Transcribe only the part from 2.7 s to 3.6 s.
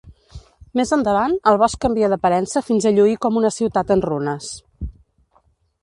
fins a lluir com una